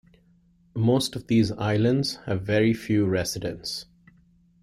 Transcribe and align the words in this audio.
Most 0.73 1.15
of 1.15 1.27
these 1.27 1.51
islands 1.51 2.15
have 2.25 2.41
very 2.41 2.73
few 2.73 3.05
residents. 3.05 3.85